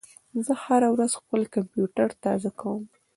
[0.45, 2.83] زه هره ورځ خپل کمپیوټر تازه کوم.